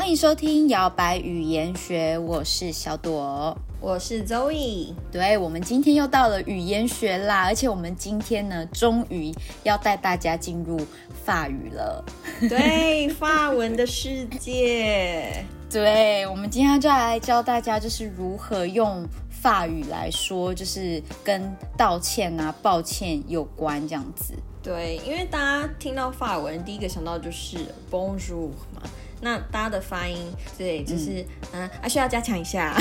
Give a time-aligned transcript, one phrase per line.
[0.00, 3.54] 欢迎收听摇摆语言学，我是小朵。
[3.78, 9.30] 我是 Zoe，对，我们今天又到了语言学啦，而且我们今天呢，终于
[9.62, 10.80] 要带大家进入
[11.22, 12.02] 法语了。
[12.48, 15.44] 对，法文的世界。
[15.70, 24.32] 对，我们今天就要来教大家，就是如何用法语来说，就是跟道歉啊、抱歉有关这样子。
[24.62, 27.58] 对，因为大家听到法文，第一个想到就是
[27.90, 28.80] Bonjour 嘛。
[29.20, 30.16] 那大家的发音，
[30.56, 32.74] 对，就是嗯，还需要加强一下。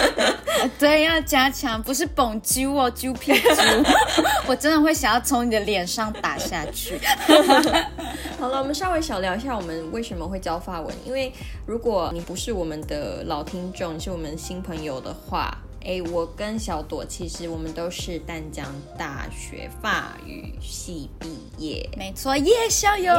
[0.78, 3.84] 对，要加强，不是蹦啾哦，啾屁啾，
[4.48, 6.98] 我真的会想要从你的脸上打下去。
[8.40, 10.94] 好了，我们稍微小聊一下，我们为什么会教法文？
[11.04, 11.32] 因为
[11.66, 15.56] 如果你不是我们的老听众，你是我们新朋友的话。
[15.86, 18.66] 哎，我跟小朵其实我们都是淡江
[18.98, 21.28] 大学法语系毕
[21.58, 23.14] 业，没错，耶，校友。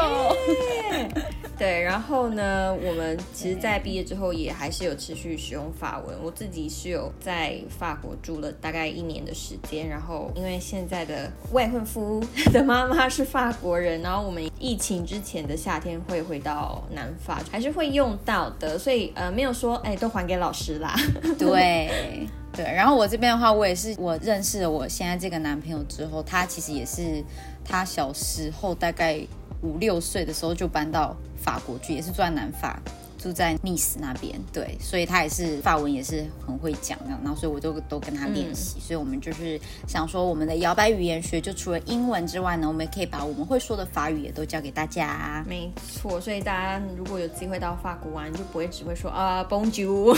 [1.57, 6.17] 对，然后呢，我们其实，在毕业之后也还是有持续使用法文。
[6.21, 12.21] 我自己是有在法国住了大概一年的时间，然后因为现在的未婚夫
[12.51, 20.93] 的妈妈是法国人，然后我们疫情之前的夏天会回到南法，还是会用到的，所以呃，没有说哎，都还给老师啦。
[21.39, 22.27] 对。
[22.57, 27.23] 对，然后我这边的话，我也是我认识了我现在这个男朋友之后，他其实也是
[27.63, 29.19] 他小时候大概
[29.61, 32.81] 五六岁的时候就搬到法国去，也是住在南法。
[33.27, 45.43] 住在 Nice 那边，对，所以他也是法文也是很会讲的，然后所以我都都跟他练习，所以我们就是想说，我们的摇摆语言学就除了英文之外呢，我们也可以把我们会说的法语也都教给大家。
[45.45, 50.17] 没错，所以大家如果有机会到法国玩，就不会只会说啊 Bonjour，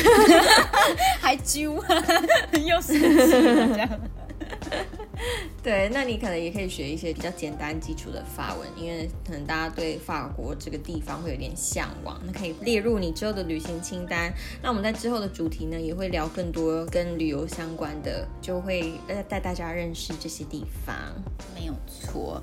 [1.19, 1.73] 还啾，
[2.63, 3.89] 又是这样。
[5.61, 14.33] 对，那你可能也可以学一些比较简单基础的法文，因为可能大家对法国这个地方会有点向往，那可以列入你之后的旅行清单。
[14.61, 20.95] 那我们在之后的主题呢，也会聊更多跟旅游相关的，就会呃带大家认识这些地方。
[21.53, 22.41] 没有错。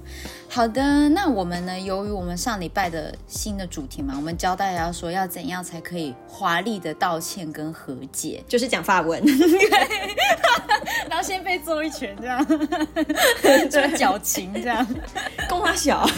[0.48, 9.24] 好的，那我们呢，由于我们上礼拜的新的主题嘛，我们教大家说要怎样才可以华丽的道歉跟和解， 就是讲法文。
[11.08, 12.44] 然后先被揍一拳，这样，
[13.70, 14.86] 做矫情，这样，
[15.48, 16.06] 公花小。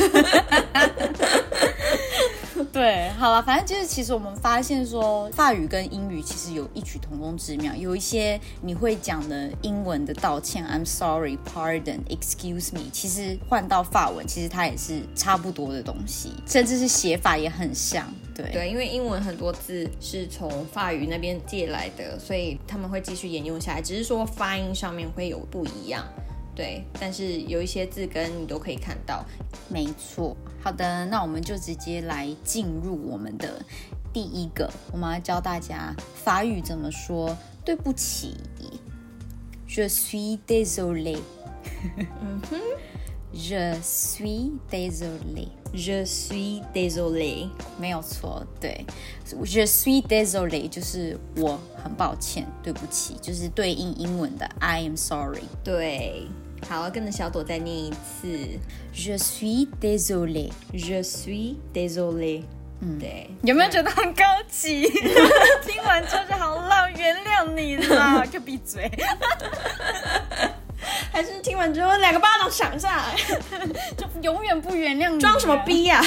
[2.72, 18.06] 对，好了，反正就是，其实我们发现说，法语跟英语其实有异曲同工之妙，有一些你会讲的英文的道歉，I'm sorry, pardon, excuse me，其实换到法文，其实它也是差不多的东西，甚至是写法也很像。
[18.34, 26.04] 对，对，因为英文很多字是从法语那边借来的，所以他们会继续沿用下来，只是说发音上面会有不一样。
[26.58, 29.24] 对，但是有一些字根你都可以看到，
[29.68, 30.36] 没错。
[30.60, 33.64] 好的，那我们就直接来进入我们的
[34.12, 38.34] 第一个，我们要教大家法语怎么说对不起。
[39.68, 41.18] Je suis désolé。
[42.20, 42.58] 嗯哼
[43.32, 47.48] ，Je suis désolé，Je suis désolé，
[47.78, 48.84] 没有错，对
[49.44, 56.26] ，Je suis désolé 就是我很抱歉，对不起，就是对应英文的 I am sorry，对。
[56.68, 58.28] 好，跟着小朵再念一次。
[58.94, 60.50] Je suis désolé.
[60.72, 62.42] Je suis désolé.
[62.80, 64.88] 嗯，对，有没有觉得很高级？
[65.66, 68.90] 听完之后就好浪，原谅你啦， 就闭嘴。
[71.18, 73.16] 还是听完之后两个巴掌赏下来，
[73.98, 75.18] 就永远不原谅你？
[75.18, 76.00] 装什么逼呀？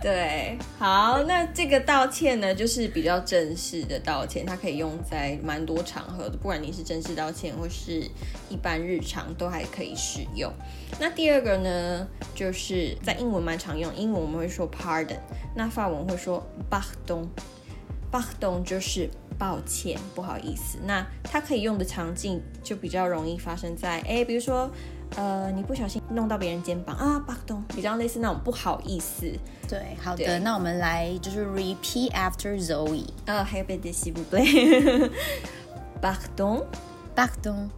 [0.00, 8.10] 对，好，那这个道歉呢，就是比较正式的道歉，它可以用在蛮多场合的，不管你是正式道歉或是
[8.48, 10.52] 一般日常都还可以使用。
[10.98, 15.20] 那第二个呢，就是在英文蛮常用，英文我们会说 pardon，
[15.54, 19.08] 那法文会说 pardon，pardon 就是。
[19.38, 20.78] 抱歉，不好意思。
[20.84, 24.70] 那它可以用的场景就比较容易发生在，哎，比如说，
[25.16, 29.32] 呃，你不小心弄到别人肩膀啊，巴东，比较类似那种不好意思。
[29.68, 33.04] 对，好的，那我们来就是 repeat after Zoe。
[33.26, 35.10] 呃，还有别的西不对，
[36.00, 36.64] 巴东，
[37.14, 37.68] 巴东，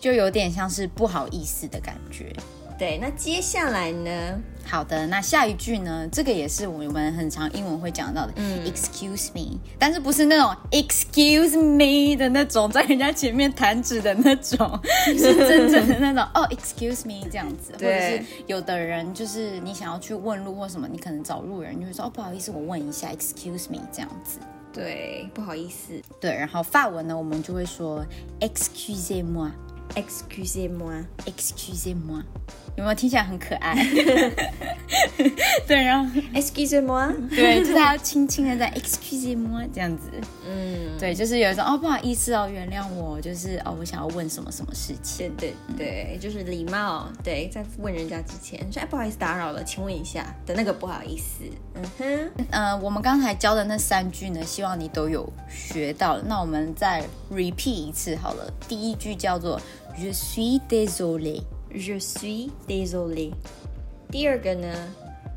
[0.00, 2.34] 就有点像是不好意思的感觉。
[2.80, 4.40] 对，那接下来呢？
[4.64, 6.08] 好的，那下一句呢？
[6.10, 24.38] 这个也是我们很常英文会讲到的，嗯，excuse me，但是不是那种 excuse me 的那种，在人家前面弹指的那种， 是真正的那种哦，excuse me 这样子，或者是有的人就是你想要去问路或什么，你可能找路人就会说哦，不好意思，我问一下，excuse me 这样子，
[24.72, 28.02] 对，不好意思，对，然后法文呢，我们就会说
[28.40, 29.50] excuse moi。
[29.50, 29.50] Excusez-moi。
[29.94, 31.04] Excusez-moi，
[32.76, 33.74] 有没有听起来很可爱？
[35.66, 37.28] 对，然后 Excusez-moi。
[37.28, 40.10] 对，就是他要轻轻的在 Excusez-moi 这样子。
[40.46, 45.30] 嗯，对，就是有一种哦，不好意思哦，原谅我，就是哦，我想要问什么什么事情。
[45.36, 47.08] 对对对，就是礼貌。
[47.22, 51.44] 对，在问人家之前说，哎，不好意思打扰了，请问一下的那个不好意思。
[51.74, 56.18] 嗯哼，呃，我们刚才教的那三句呢，希望你都有学到。
[56.22, 58.52] 那我们再 repeat 一次好了。
[58.68, 59.60] 第一句叫做
[59.98, 61.42] Je suis désolé。
[61.72, 63.32] Je suis désolé。
[64.10, 64.68] 第二个呢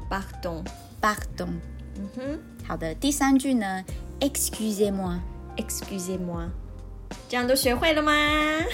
[0.09, 0.63] ，Pardon。
[1.01, 1.59] Pardon。
[1.95, 3.83] 嗯哼好的，第三句呢
[4.19, 5.19] ，Excusez-moi。
[5.57, 6.47] ，Excusez-moi。
[7.29, 8.11] 这样都学会了吗？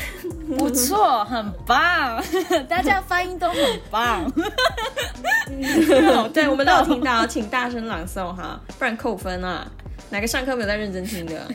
[0.57, 2.23] 不错，很棒，
[2.69, 3.57] 大家发音都很
[3.91, 4.31] 棒。
[6.33, 9.69] 对，我们都有听到，请大声朗诵哈，不然扣分啊。
[10.09, 11.45] 哪个上课没有在认真听的？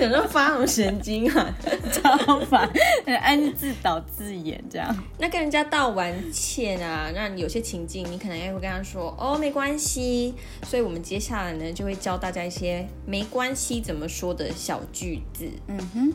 [0.00, 1.54] 有时候发什么神经啊？
[1.92, 2.68] 超烦，
[3.06, 4.94] 按自导自演这样。
[5.18, 10.34] 那跟人家道完歉啊，那有些情境你可能也会跟他说哦没关系，
[10.64, 15.48] 所以我们接下来呢就会教大家一些没关系怎么说的小句子。
[15.68, 16.12] 嗯哼，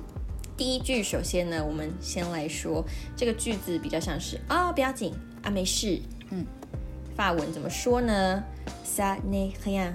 [0.57, 2.83] 第一句，首先呢，我们先来说
[3.15, 6.01] 这个句子比较像是哦不要紧啊没事，
[6.31, 6.45] 嗯，
[7.15, 8.43] 法文怎么说呢
[8.85, 9.93] ？Ça n'est rien。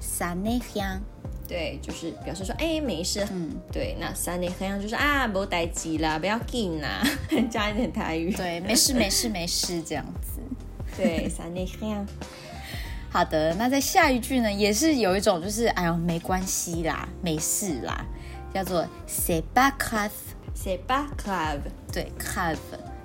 [0.00, 1.00] Ça n'est rien。
[1.46, 3.26] 对，就是表示说，哎，没事。
[3.30, 7.02] 嗯，对，那三年黑样就是啊，没待机啦，不要紧啦，
[7.50, 8.32] 加一点台语。
[8.32, 10.40] 对，没事没事没事这样子。
[10.96, 12.06] 对，三年黑样。
[13.10, 18.04] 好的，那在下一句呢，也是有一种就是哎呦没关系啦，没事啦，
[18.52, 20.10] 叫做 C'est pas grave。
[20.56, 21.60] C'est pas grave。
[21.92, 22.10] 对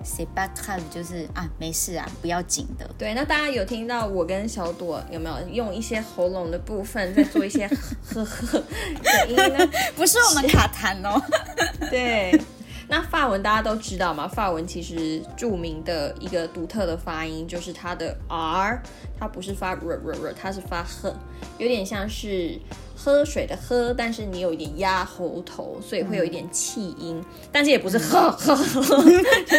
[0.04, 2.90] C'est pas grave 就是啊没事啊，不要紧的。
[2.98, 8.64] 对，那大家有听到我跟小朵有没有用一些喉咙的部分在做一些呵呵
[9.04, 9.70] 的音呢？
[9.96, 11.22] 不是我们卡痰哦。
[11.92, 12.40] 对，
[12.88, 18.82] 那法文大家都知道嘛，法文其实著名的一个独特的发音就是它的 r，
[19.20, 21.14] 它不是发 r r r，它是发呵，
[21.58, 22.60] 有点像是
[23.02, 29.04] 喝水的喝，但是你有一点压喉头，所以会有一点气音，但是也不是呵呵呵，
[29.48, 29.56] 就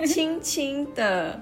[0.00, 1.40] 是轻轻的。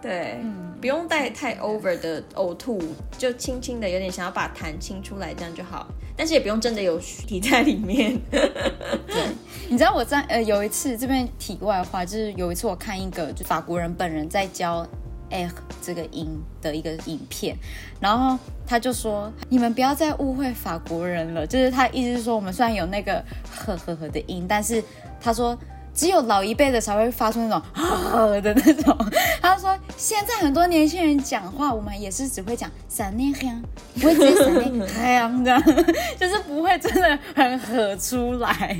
[0.00, 0.38] 对，
[0.80, 2.78] 不用带太 over 的呕吐，
[3.18, 5.86] 就轻轻的，有点想要把痰清出来，这样就好。
[6.16, 8.18] 但是也不用真的有体在里面。
[8.30, 9.22] 对
[9.68, 14.86] 你知道我在呃有一次这边题外话，就是有一次我看一个就法国人本人在教
[15.34, 15.50] “eh”
[15.82, 17.56] 这个音的一个影片，
[18.00, 24.82] 然后他就说：“你们不要再误会法国人了。”就是他意思是说，我们虽然有那个呵呵呵的音，但是
[25.20, 25.58] 他说。
[25.96, 27.84] 只有老一辈的才会发出那种 呵
[28.26, 28.98] 呵的那种。
[29.40, 33.62] 他说，现在很多年轻人讲话，我们也是只会讲闪念香，
[33.94, 35.62] 不会直接闪念香这样，
[36.18, 38.76] 就是不会真的很合出来。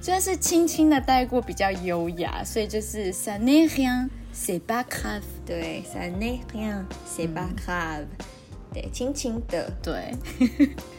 [0.00, 5.22] 就是轻轻的带过比较优雅，所以就是 c'est pas grave。
[5.46, 5.82] 对
[7.06, 8.06] c'est pas grave。
[8.72, 9.72] 对，轻轻的。
[9.82, 10.14] 对，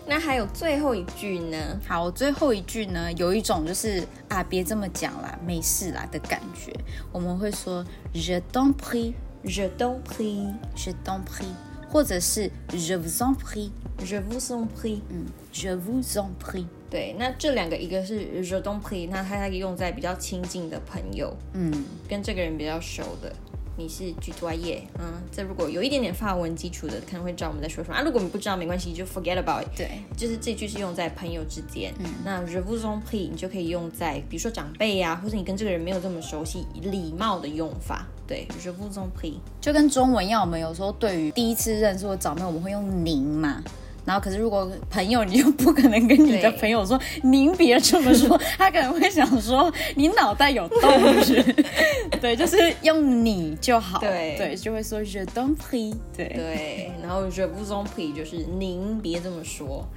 [0.07, 1.79] 那还有最后一句呢？
[1.87, 6.73] 好，最后一句呢，有一种就是啊，别这么讲啦，没事啦的感觉。
[7.11, 11.53] 我们会说 je t'en prie, je t'en prie, je t'en prie，
[11.87, 13.69] 或者是 je vous en prie,
[14.05, 15.01] je vous en prie。
[15.09, 16.65] 嗯，je vous en prie。
[16.89, 23.31] 对，那这两个一个是 je t'en prie，那它可以用在比较亲近的朋友，嗯，跟这个人比较熟的。
[23.77, 28.01] 你是居多耶，嗯，这如果有一点点法文基础的，可能会知道我们在说什么啊。
[28.01, 29.69] 如果你不知道，没关系，就 forget about it。
[29.77, 31.93] 对，就是这句是用在朋友之间。
[31.99, 38.05] 嗯，那 je vous en prie 你就可以用在比如说长辈呀、啊，或者你跟这个人没有这么熟悉，礼貌的用法。
[38.27, 43.63] 对，je vous en prie 就跟中文一样，我们有时候对于第一次认识的长辈，我们会用您嘛。
[44.09, 51.43] 然后，可是如果朋友，你就不可能跟你的朋友说“您别这么说”， 他可能会想说你脑袋有洞是？
[52.19, 53.99] 对，就是用你就好。
[53.99, 55.95] 对对，就会说 “je don't prie”。
[56.17, 59.87] 对对，然后 je vous en prie 就是您别这么说。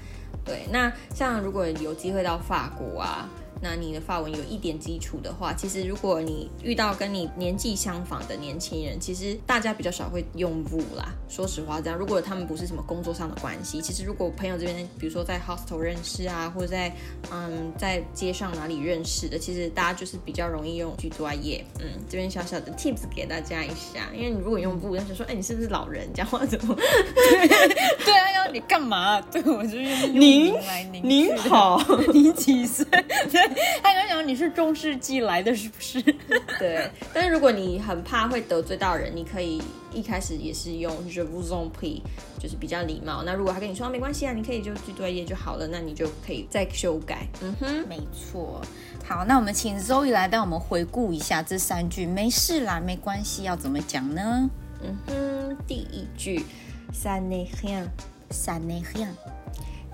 [0.44, 3.26] 对，那像如果有机会到法国啊。
[3.60, 11.12] 那你的法文有一点基础的话，其实如果你遇到跟你年纪相仿的年轻人，其实大家比较少会用 vous 啦。
[11.28, 16.92] 说实话，这样如果他们不是什么工作上的关系，其实如果朋友这边，比如说在 hostel 认识啊，或者在
[17.30, 21.64] 嗯在街上哪里认识的，其实大家就是比较容易用去作业。
[21.80, 26.74] 嗯，这边小小的 tips 给大家一下，因为你如果用 vous，就说哎你是不是老人，讲话怎么？
[26.76, 29.20] 对啊，要你干嘛？
[29.20, 31.80] 对我就用您来您您好，
[32.12, 32.84] 你几岁？
[33.48, 36.00] 对， 他就想你你是中世纪来的，是不是？
[36.58, 39.60] 对，但是如果你很怕会得罪到人，你可以
[39.92, 42.00] 一开始也是用 je vous en prie，
[42.40, 43.22] 就是比较礼貌。
[43.24, 47.28] 那如果他跟你说没关系啊，你可以就去作业就好了，那你就可以再修改。
[47.42, 48.62] 嗯哼，没错。
[49.06, 52.06] 好，那我们请 Zoe 来带我们回顾一下这三句。
[52.06, 54.48] 没事啦，没关系，要怎么讲呢？
[54.82, 56.46] 嗯哼，第一句
[56.94, 59.08] ça n'est rien，ça n'est rien。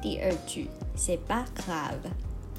[0.00, 1.42] 第二句 c'est pas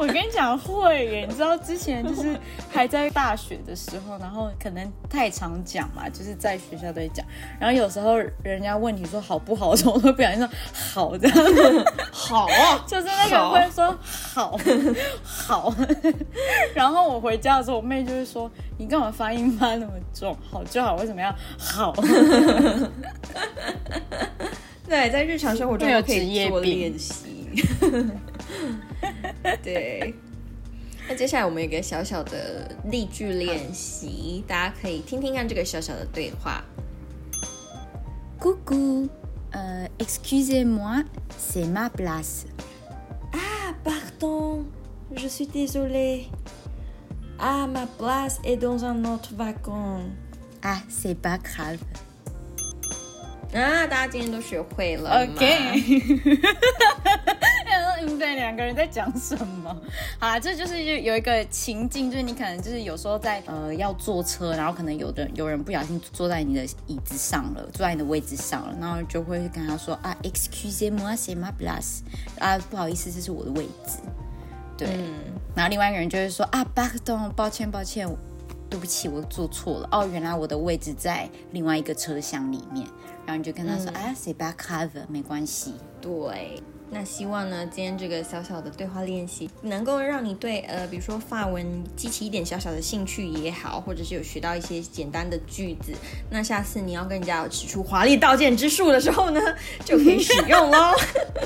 [0.00, 2.34] 我跟你讲会耶，你知道之前就是
[2.72, 7.22] 还在大学的时候，然后可能太常讲嘛，就是在学校都会讲，
[7.60, 11.28] 然后有时候人家问你说好不好的时候，我都不小心说好的，
[12.10, 14.58] 好啊，就是那个会说好
[15.22, 15.74] 好，
[16.74, 20.34] 然后我回家的时候，我妹就会说你干嘛发音发那么重？
[20.50, 21.92] 好就好，为什么要好？
[24.88, 27.39] 对，在日常生活中可以做练习。
[29.63, 30.13] 对，
[31.07, 36.63] 那接下来我们有个小小的例句练习，大家可以听听看这个小小的对话。
[38.39, 39.09] Coucou,
[39.97, 41.03] excusez-moi,
[41.37, 42.45] c'est ma place.
[43.33, 44.65] Ah, pardon,
[45.15, 46.25] je suis désolée.
[47.39, 50.11] Ah, ma place est dans un autre wagon.
[50.61, 51.79] Ah, c'est pas grave.
[53.53, 55.33] 啊，大家今天都学会了吗？
[58.00, 59.76] 嗯，对，两个人在讲什么？
[60.18, 70.90] 好啦，这就是有一个情境，就是你可能就是有时候在呃要坐车，然后可能有的有人不小心坐在你的椅子上了，坐在你的位置上了，然后就会跟他说啊 c'est
[71.36, 72.00] ma place。
[72.38, 73.98] 啊，不好意思，这是我的位置。
[74.78, 74.88] 对，
[75.54, 78.08] 然后另外一个人就会说啊，Pardon，抱歉，抱歉，
[78.70, 79.88] 对不起，我坐错了。
[79.92, 82.86] 哦，原来我的位置在另外一个车厢里面。
[83.30, 85.74] 然后你就跟他说啊，C'est pas grave，没关系。
[86.00, 86.60] 对。
[86.92, 95.92] 那希望呢，今天这个小小的对话练习，能够让你对呃，比如说法文激起一点小小的兴趣也好，或者是有学到一些简单的句子。
[96.28, 99.40] 那下次你要跟人家有使出华丽刀剑之术的时候呢，
[99.84, 100.92] 就可以使用喽。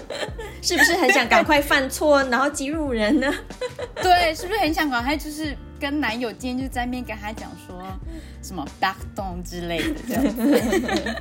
[0.62, 3.31] 是不是很想赶快犯错，然后激怒人呢？
[4.03, 7.85] 对，是不是很想赶快就是跟男友今天就在面跟他讲说
[8.43, 11.14] 什么 back down 之类的这样子。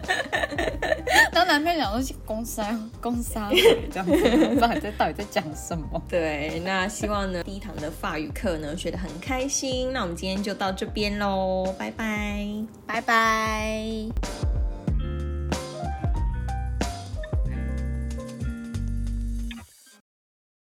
[1.34, 3.50] 当男朋友讲说攻杀攻杀
[3.92, 6.02] 这样子，不知道这到底在讲什么。
[6.08, 9.92] 对，那希望呢第一堂的法语课呢学得很开心。
[9.92, 12.48] 那我们今天就到这边喽，拜拜，
[12.88, 14.53] 拜拜。